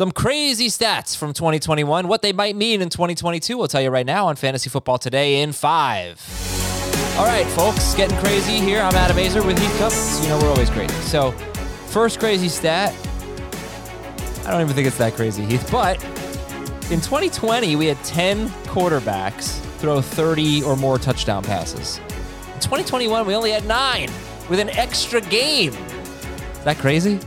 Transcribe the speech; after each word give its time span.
Some 0.00 0.12
crazy 0.12 0.68
stats 0.68 1.14
from 1.14 1.34
2021, 1.34 2.08
what 2.08 2.22
they 2.22 2.32
might 2.32 2.56
mean 2.56 2.80
in 2.80 2.88
2022. 2.88 3.58
We'll 3.58 3.68
tell 3.68 3.82
you 3.82 3.90
right 3.90 4.06
now 4.06 4.28
on 4.28 4.36
Fantasy 4.36 4.70
Football 4.70 4.96
Today 4.96 5.42
in 5.42 5.52
five. 5.52 6.18
All 7.18 7.26
right, 7.26 7.46
folks, 7.48 7.94
getting 7.94 8.16
crazy 8.16 8.60
here. 8.60 8.80
I'm 8.80 8.94
Adam 8.94 9.18
Aizer 9.18 9.44
with 9.44 9.58
Heath 9.58 9.78
Cup. 9.78 9.92
You 10.22 10.30
know 10.30 10.38
we're 10.38 10.48
always 10.48 10.70
crazy. 10.70 10.94
So, 11.02 11.32
first 11.88 12.18
crazy 12.18 12.48
stat. 12.48 12.94
I 14.46 14.50
don't 14.50 14.62
even 14.62 14.74
think 14.74 14.86
it's 14.86 14.96
that 14.96 15.12
crazy, 15.12 15.44
Heath. 15.44 15.70
But 15.70 16.02
in 16.90 17.02
2020, 17.02 17.76
we 17.76 17.84
had 17.84 18.02
10 18.02 18.48
quarterbacks 18.68 19.60
throw 19.80 20.00
30 20.00 20.62
or 20.62 20.76
more 20.76 20.96
touchdown 20.96 21.44
passes. 21.44 21.98
In 21.98 22.60
2021, 22.60 23.26
we 23.26 23.34
only 23.34 23.50
had 23.50 23.66
nine 23.66 24.08
with 24.48 24.60
an 24.60 24.70
extra 24.70 25.20
game. 25.20 25.74
Is 25.74 26.64
that 26.64 26.78
crazy? 26.78 27.20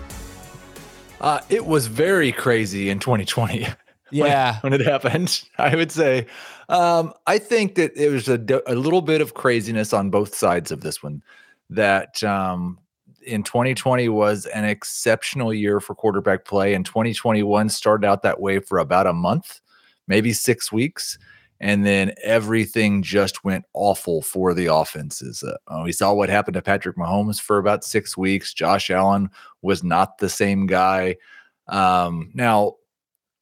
Uh, 1.23 1.39
it 1.47 1.65
was 1.65 1.87
very 1.87 2.33
crazy 2.33 2.89
in 2.89 2.99
2020. 2.99 3.67
Yeah. 4.11 4.59
when, 4.59 4.73
when, 4.73 4.81
it 4.81 4.85
happened, 4.85 5.41
I 5.57 5.75
would 5.75 5.91
say. 5.91 6.27
Um, 6.69 7.13
I 7.25 7.39
think 7.39 7.73
that 7.75 7.97
it 7.97 8.09
was 8.09 8.29
a, 8.29 8.39
a, 8.67 8.75
little 8.75 9.01
bit 9.01 9.21
of 9.21 9.33
craziness 9.33 9.91
on 9.91 10.11
both 10.11 10.35
sides 10.35 10.71
of 10.71 10.81
this 10.81 11.01
one. 11.01 11.23
That 11.71 12.21
um, 12.21 12.77
in 13.25 13.41
2020 13.41 14.09
was 14.09 14.45
an 14.45 14.65
exceptional 14.65 15.51
year 15.51 15.79
for 15.79 15.95
quarterback 15.95 16.45
play, 16.45 16.75
and 16.75 16.85
2021 16.85 17.69
started 17.69 18.05
out 18.05 18.21
that 18.21 18.39
way 18.39 18.59
for 18.59 18.77
about 18.77 19.07
a 19.07 19.13
month, 19.13 19.61
maybe 20.07 20.31
six 20.31 20.71
weeks. 20.71 21.17
And 21.63 21.85
then 21.85 22.11
everything 22.21 23.01
just 23.01 23.45
went 23.45 23.63
awful 23.73 24.21
for 24.21 24.53
the 24.53 24.65
offenses. 24.65 25.45
Uh, 25.45 25.81
we 25.81 25.93
saw 25.93 26.13
what 26.13 26.27
happened 26.27 26.55
to 26.55 26.61
Patrick 26.61 26.97
Mahomes 26.97 27.39
for 27.39 27.57
about 27.57 27.85
six 27.85 28.17
weeks. 28.17 28.53
Josh 28.53 28.89
Allen 28.89 29.29
was 29.61 29.81
not 29.81 30.17
the 30.17 30.27
same 30.27 30.67
guy. 30.67 31.15
Um, 31.69 32.31
now, 32.33 32.73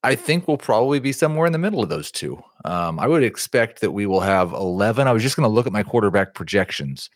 I 0.03 0.13
think 0.13 0.47
we'll 0.47 0.57
probably 0.57 0.99
be 0.99 1.13
somewhere 1.13 1.47
in 1.47 1.51
the 1.51 1.57
middle 1.57 1.81
of 1.81 1.89
those 1.89 2.11
two. 2.11 2.39
Um, 2.63 2.99
I 2.99 3.07
would 3.07 3.23
expect 3.23 3.81
that 3.81 3.89
we 3.89 4.05
will 4.05 4.19
have 4.19 4.53
11. 4.53 5.07
I 5.07 5.13
was 5.13 5.23
just 5.23 5.35
going 5.35 5.49
to 5.49 5.53
look 5.53 5.65
at 5.65 5.73
my 5.73 5.81
quarterback 5.81 6.35
projections 6.35 7.09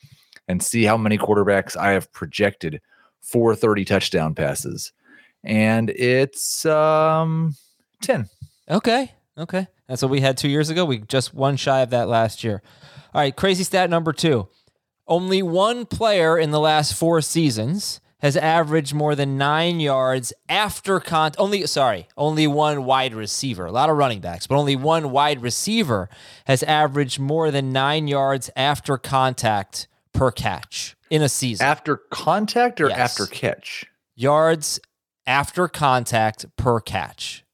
and 0.47 0.63
see 0.63 0.85
how 0.85 0.97
many 0.97 1.19
quarterbacks 1.19 1.77
I 1.77 1.91
have 1.91 2.11
projected 2.13 2.81
for 3.21 3.55
30 3.55 3.85
touchdown 3.85 4.33
passes. 4.33 4.91
And 5.43 5.91
it's 5.91 6.65
um, 6.65 7.55
10. 8.01 8.27
Okay. 8.71 9.11
Okay. 9.37 9.67
That's 9.87 10.01
what 10.01 10.11
we 10.11 10.21
had 10.21 10.37
two 10.37 10.49
years 10.49 10.69
ago. 10.69 10.83
We 10.85 10.99
just 10.99 11.33
one 11.33 11.57
shy 11.57 11.81
of 11.81 11.89
that 11.91 12.07
last 12.07 12.43
year. 12.43 12.61
All 13.13 13.21
right, 13.21 13.35
crazy 13.35 13.63
stat 13.63 13.89
number 13.89 14.11
two. 14.13 14.47
Only 15.07 15.43
one 15.43 15.85
player 15.85 16.37
in 16.37 16.51
the 16.51 16.59
last 16.59 16.93
four 16.95 17.21
seasons 17.21 18.01
has 18.19 18.35
averaged 18.35 18.93
more 18.93 19.13
than 19.13 19.37
nine 19.37 19.79
yards 19.79 20.33
after 20.49 20.99
con. 20.99 21.31
Only 21.37 21.67
sorry, 21.67 22.07
only 22.17 22.47
one 22.47 22.83
wide 22.85 23.13
receiver. 23.13 23.67
A 23.67 23.71
lot 23.71 23.89
of 23.91 23.97
running 23.97 24.19
backs, 24.21 24.47
but 24.47 24.55
only 24.57 24.75
one 24.75 25.11
wide 25.11 25.41
receiver 25.43 26.09
has 26.47 26.63
averaged 26.63 27.19
more 27.19 27.51
than 27.51 27.71
nine 27.71 28.07
yards 28.07 28.49
after 28.55 28.97
contact 28.97 29.87
per 30.11 30.31
catch 30.31 30.95
in 31.11 31.21
a 31.21 31.29
season. 31.29 31.67
After 31.67 31.97
contact 31.97 32.81
or 32.81 32.89
Yes. 32.89 32.97
after 32.97 33.27
catch? 33.27 33.85
yards 34.15 34.79
after 35.27 35.67
contact 35.67 36.45
per 36.57 36.79
catch. 36.79 37.44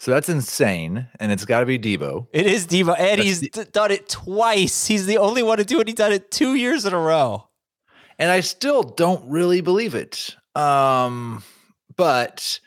So 0.00 0.12
that's 0.12 0.30
insane, 0.30 1.06
and 1.20 1.30
it's 1.30 1.44
got 1.44 1.60
to 1.60 1.66
be 1.66 1.78
Deebo. 1.78 2.26
It 2.32 2.46
is 2.46 2.66
Deebo, 2.66 2.96
and 2.98 3.20
That's 3.20 3.40
he's 3.40 3.50
done 3.50 3.90
it 3.90 4.08
twice. 4.08 4.86
He's 4.86 5.04
the 5.04 5.18
only 5.18 5.42
one 5.42 5.58
to 5.58 5.64
do 5.64 5.78
it. 5.78 5.88
He's 5.88 5.96
done 5.96 6.10
it 6.10 6.30
two 6.30 6.54
years 6.54 6.86
in 6.86 6.94
a 6.94 6.98
row. 6.98 7.46
and 8.18 8.30
I 8.30 8.40
still 8.40 8.82
don't 8.82 9.22
really 9.28 9.60
believe 9.60 9.94
it. 9.94 10.36
Um, 10.54 11.42
but 11.96 12.60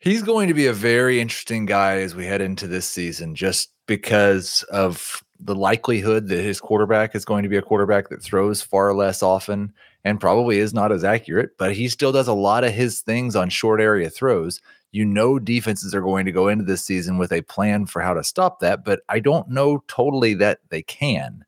he's 0.00 0.22
going 0.24 0.48
to 0.48 0.54
be 0.54 0.66
a 0.66 0.72
very 0.72 1.20
interesting 1.20 1.64
guy 1.64 1.98
as 1.98 2.16
we 2.16 2.26
head 2.26 2.40
into 2.40 2.66
this 2.66 2.88
season, 2.88 3.36
just 3.36 3.70
because 3.86 4.64
of 4.64 5.22
the 5.40 5.54
likelihood 5.54 6.28
that 6.28 6.42
his 6.42 6.60
quarterback 6.60 7.14
is 7.14 7.24
going 7.24 7.42
to 7.42 7.48
be 7.48 7.56
a 7.56 7.62
quarterback 7.62 8.08
that 8.08 8.22
throws 8.22 8.62
far 8.62 8.94
less 8.94 9.22
often 9.22 9.72
and 10.04 10.20
probably 10.20 10.58
is 10.58 10.72
not 10.72 10.92
as 10.92 11.04
accurate, 11.04 11.50
but 11.58 11.74
he 11.74 11.88
still 11.88 12.12
does 12.12 12.28
a 12.28 12.32
lot 12.32 12.64
of 12.64 12.72
his 12.72 13.00
things 13.00 13.34
on 13.34 13.48
short 13.48 13.80
area 13.80 14.08
throws. 14.08 14.60
You 14.92 15.04
know, 15.04 15.38
defenses 15.38 15.94
are 15.94 16.00
going 16.00 16.24
to 16.26 16.32
go 16.32 16.48
into 16.48 16.64
this 16.64 16.84
season 16.84 17.18
with 17.18 17.32
a 17.32 17.42
plan 17.42 17.86
for 17.86 18.00
how 18.00 18.14
to 18.14 18.24
stop 18.24 18.60
that, 18.60 18.84
but 18.84 19.00
I 19.08 19.18
don't 19.18 19.48
know 19.48 19.82
totally 19.88 20.34
that 20.34 20.60
they 20.68 20.82
can. 20.82 21.44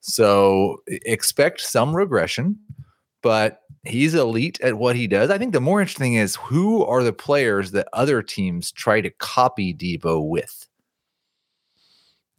So 0.00 0.82
expect 0.86 1.60
some 1.60 1.94
regression, 1.96 2.58
but 3.22 3.62
he's 3.84 4.14
elite 4.14 4.60
at 4.60 4.78
what 4.78 4.94
he 4.94 5.08
does. 5.08 5.30
I 5.30 5.38
think 5.38 5.52
the 5.52 5.60
more 5.60 5.80
interesting 5.80 6.14
is 6.14 6.36
who 6.36 6.84
are 6.84 7.02
the 7.02 7.12
players 7.12 7.72
that 7.72 7.88
other 7.92 8.22
teams 8.22 8.70
try 8.70 9.00
to 9.00 9.10
copy 9.10 9.74
Deebo 9.74 10.28
with. 10.28 10.68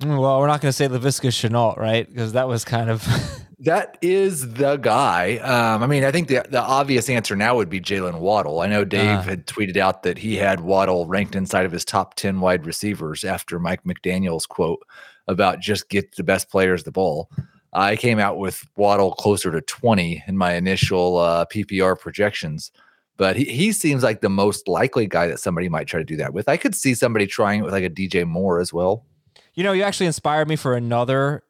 Mm, 0.01 0.19
Well, 0.19 0.39
we're 0.39 0.47
not 0.47 0.61
going 0.61 0.69
to 0.69 0.73
say 0.73 0.87
Laviska 0.87 1.29
Shenault, 1.29 1.77
right? 1.77 2.07
Because 2.07 2.33
that 2.33 2.47
was 2.47 2.63
kind 2.65 2.89
of 2.89 3.05
That 3.59 3.97
is 4.03 4.53
the 4.53 4.77
guy. 4.77 5.37
Um, 5.37 5.81
I 5.81 5.87
mean, 5.87 6.03
I 6.03 6.11
think 6.11 6.27
the, 6.27 6.45
the 6.47 6.61
obvious 6.61 7.09
answer 7.09 7.35
now 7.35 7.55
would 7.55 7.69
be 7.69 7.81
Jaylen 7.81 8.19
Waddle. 8.19 8.59
I 8.59 8.67
know 8.67 8.85
Dave 8.85 9.17
Uh. 9.17 9.21
had 9.23 9.47
tweeted 9.47 9.77
out 9.77 10.03
that 10.03 10.19
he 10.19 10.35
had 10.35 10.59
Waddle 10.59 11.07
ranked 11.07 11.35
inside 11.35 11.65
of 11.65 11.71
his 11.71 11.83
top 11.83 12.13
10 12.15 12.39
wide 12.39 12.67
receivers 12.67 13.23
after 13.23 13.59
Mike 13.59 13.83
McDaniel's 13.83 14.45
quote 14.45 14.85
about 15.27 15.59
just 15.59 15.89
get 15.89 16.15
the 16.15 16.23
best 16.23 16.51
players 16.51 16.83
the 16.83 16.91
ball. 16.91 17.29
I 17.73 17.95
came 17.95 18.19
out 18.19 18.37
with 18.37 18.63
Waddle 18.77 19.11
closer 19.13 19.51
to 19.51 19.61
20 19.61 20.23
in 20.27 20.37
my 20.37 20.53
initial 20.53 21.17
uh, 21.17 21.45
PPR 21.45 21.99
projections, 21.99 22.71
but 23.17 23.35
he, 23.35 23.45
he 23.45 23.71
seems 23.71 24.03
like 24.03 24.21
the 24.21 24.29
most 24.29 24.67
likely 24.67 25.07
guy 25.07 25.25
that 25.27 25.39
somebody 25.39 25.67
might 25.67 25.87
try 25.87 25.99
to 25.99 26.05
do 26.05 26.15
that 26.17 26.31
with. 26.33 26.47
I 26.47 26.57
could 26.57 26.75
see 26.75 26.93
somebody 26.93 27.25
trying 27.25 27.61
it 27.61 27.63
with 27.63 27.73
like 27.73 27.83
a 27.83 27.89
DJ 27.89 28.23
Moore 28.25 28.59
as 28.61 28.71
well. 28.71 29.03
You 29.57 29.63
know, 29.63 29.71
you 29.73 29.81
actually 29.81 30.05
inspired 30.05 30.47
me 30.47 30.55
for 30.55 30.75
another 30.75 31.43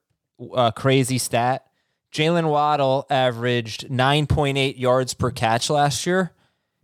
uh, 0.55 0.71
crazy 0.71 1.17
stat. 1.17 1.65
Jaylen 2.13 2.49
Waddle 2.49 3.05
averaged 3.09 3.89
9.8 3.89 4.79
yards 4.79 5.13
per 5.13 5.29
catch 5.29 5.69
last 5.69 6.05
year. 6.05 6.31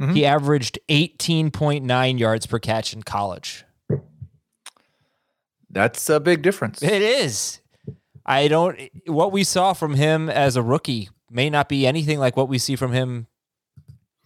Mhm. 0.01 0.15
He 0.15 0.25
averaged 0.25 0.79
18.9 0.89 2.19
yards 2.19 2.45
per 2.45 2.59
catch 2.59 2.93
in 2.93 3.03
college. 3.03 3.63
That's 5.69 6.09
a 6.09 6.19
big 6.19 6.41
difference. 6.41 6.83
It 6.83 7.01
is. 7.01 7.61
I 8.25 8.49
don't. 8.49 8.77
What 9.07 9.31
we 9.31 9.45
saw 9.45 9.71
from 9.71 9.95
him 9.95 10.29
as 10.29 10.57
a 10.57 10.61
rookie 10.61 11.09
may 11.31 11.49
not 11.49 11.69
be 11.69 11.87
anything 11.87 12.19
like 12.19 12.35
what 12.35 12.49
we 12.49 12.57
see 12.57 12.75
from 12.75 12.91
him 12.91 13.27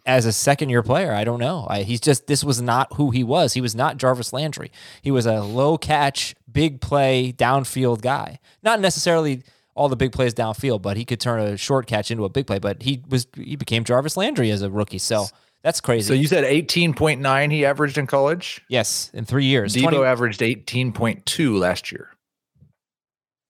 as 0.06 0.26
a 0.26 0.34
second 0.34 0.70
year 0.70 0.82
player. 0.82 1.14
I 1.14 1.24
don't 1.24 1.40
know. 1.40 1.68
I, 1.70 1.84
he's 1.84 2.02
just 2.02 2.26
this 2.26 2.44
was 2.44 2.60
not 2.60 2.94
who 2.94 3.12
he 3.12 3.24
was. 3.24 3.54
He 3.54 3.62
was 3.62 3.76
not 3.76 3.98
Jarvis 3.98 4.34
Landry. 4.34 4.72
He 5.02 5.12
was 5.12 5.26
a 5.28 5.42
low 5.42 5.78
catch, 5.78 6.36
big 6.52 6.82
play, 6.82 7.34
downfield 7.34 8.02
guy. 8.02 8.40
Not 8.64 8.80
necessarily 8.80 9.44
all 9.76 9.90
the 9.90 9.96
big 9.96 10.12
plays 10.12 10.34
downfield, 10.34 10.82
but 10.82 10.98
he 10.98 11.06
could 11.06 11.20
turn 11.20 11.40
a 11.40 11.58
short 11.58 11.86
catch 11.88 12.10
into 12.10 12.26
a 12.26 12.30
big 12.30 12.48
play. 12.48 12.60
But 12.60 12.82
he 12.84 13.04
was 13.08 13.28
he 13.36 13.56
became 13.56 13.84
Jarvis 13.84 14.18
Landry 14.18 14.50
as 14.52 14.62
a 14.62 14.70
rookie. 14.70 14.98
So 14.98 15.26
That's 15.62 15.82
crazy. 15.82 16.08
So 16.08 16.14
you 16.14 16.28
said 16.28 16.44
18.9 16.44 17.52
he 17.52 17.66
averaged 17.66 17.98
in 17.98 18.08
college? 18.08 18.62
yes, 18.70 19.12
in 19.14 19.26
three 19.26 19.46
years. 19.46 19.76
Deebo 19.76 19.90
20 19.90 19.98
averaged 20.04 20.40
18.2 20.42 21.60
last 21.60 21.92
year. 21.92 22.10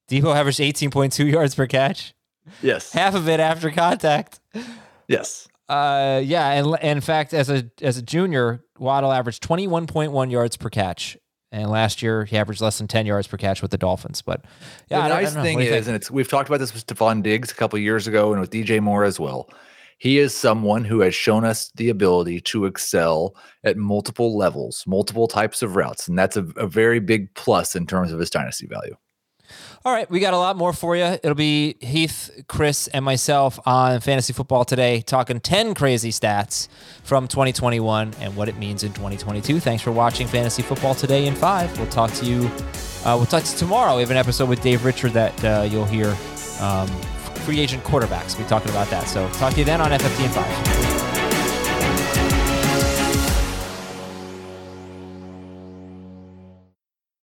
Deebo 0.10 0.36
averaged 0.36 0.60
18.2 0.60 1.32
yards 1.32 1.56
per 1.56 1.68
catch. 1.68 2.14
Yes. 2.62 2.94
Half 2.94 3.16
of 3.16 3.28
it 3.28 3.40
after 3.40 3.70
contact. 3.72 4.40
Yes. 5.08 5.48
Uh, 5.70 6.22
yeah, 6.24 6.50
and, 6.52 6.68
and 6.82 6.98
in 6.98 7.02
fact, 7.02 7.34
as 7.34 7.50
a 7.50 7.70
as 7.82 7.98
a 7.98 8.02
junior, 8.02 8.64
Waddle 8.80 9.12
averaged 9.12 9.44
21.1 9.44 10.32
yards 10.32 10.56
per 10.56 10.70
catch, 10.70 11.18
and 11.52 11.70
last 11.70 12.02
year 12.02 12.26
he 12.26 12.38
averaged 12.38 12.62
less 12.62 12.78
than 12.78 12.88
10 12.88 13.06
yards 13.06 13.28
per 13.28 13.38
catch 13.38 13.62
with 13.62 13.72
the 13.72 13.78
Dolphins. 13.78 14.22
But 14.22 14.44
yeah, 14.90 15.00
the 15.00 15.04
I 15.06 15.08
don't- 15.08 15.18
I 15.18 15.22
nice 15.22 15.34
thing 15.34 15.56
What 15.56 15.62
do 15.62 15.68
you 15.68 15.74
is, 15.74 15.86
think? 15.86 15.88
and 15.88 15.96
it's 15.96 16.12
we've 16.12 16.28
talked 16.28 16.50
about 16.50 16.60
this 16.60 16.74
with 16.74 16.86
Stefon 16.86 17.24
Diggs 17.24 17.52
a 17.52 17.56
couple 17.56 17.80
years 17.80 18.08
ago 18.08 18.32
and 18.32 18.42
with 18.42 18.50
DJ 18.52 18.80
Moore 18.82 19.04
as 19.04 19.20
well. 19.20 19.50
He 20.00 20.20
is 20.20 20.32
someone 20.36 20.84
who 20.86 21.00
has 21.00 21.16
shown 21.16 21.44
us 21.44 21.72
the 21.76 21.90
ability 21.90 22.40
to 22.42 22.66
excel 22.66 23.36
at 23.64 23.78
multiple 23.78 24.38
levels, 24.38 24.84
multiple 24.86 25.28
types 25.28 25.64
of 25.64 25.76
routes, 25.76 26.08
and 26.08 26.20
that's 26.20 26.38
a, 26.38 26.46
a 26.56 26.68
very 26.68 27.00
big 27.00 27.34
plus 27.34 27.76
in 27.76 27.88
terms 27.88 28.12
of 28.12 28.20
his 28.20 28.30
dynasty 28.30 28.68
value. 28.68 28.96
All 29.86 29.94
right, 29.94 30.10
we 30.10 30.20
got 30.20 30.34
a 30.34 30.38
lot 30.38 30.58
more 30.58 30.74
for 30.74 30.96
you. 30.96 31.04
It'll 31.04 31.34
be 31.34 31.76
Heath, 31.80 32.44
Chris, 32.48 32.88
and 32.88 33.04
myself 33.06 33.60
on 33.66 34.00
Fantasy 34.02 34.34
Football 34.34 34.66
today, 34.66 35.02
talking 35.02 35.40
10 35.40 35.74
crazy 35.74 36.12
stats 36.12 36.68
from 37.04 37.28
2021 37.28 38.14
and 38.20 38.36
what 38.36 38.50
it 38.50 38.58
means 38.58 38.84
in 38.84 38.94
2022. 38.94 39.60
Thanks 39.60 39.84
for 39.84 39.92
watching 39.92 40.28
Fantasy 40.28 40.62
Football 40.62 40.96
today 40.96 41.28
in 41.28 41.36
five. 41.36 41.78
We'll 41.78 41.88
talk 41.88 42.12
to 42.14 42.26
you. 42.26 42.50
Uh, 43.06 43.16
we'll 43.16 43.26
talk 43.26 43.44
to 43.44 43.52
you 43.52 43.58
tomorrow. 43.58 43.96
We 43.96 44.02
have 44.02 44.12
an 44.12 44.18
episode 44.18 44.50
with 44.50 44.62
Dave 44.62 44.84
Richard 44.84 45.12
that 45.14 45.44
uh, 45.44 45.68
you'll 45.70 45.86
hear. 45.86 46.16
Um, 46.60 46.88
free 47.48 47.62
agent 47.62 47.82
quarterbacks. 47.86 48.38
We're 48.38 48.48
talking 48.50 48.72
about 48.72 48.90
that. 48.90 49.08
So 49.08 49.30
talk 49.30 49.54
to 49.54 49.60
you 49.60 49.66
then 49.66 49.80
on 49.80 49.92
FFT 49.92 50.26
in 50.26 50.32
five. 50.32 51.06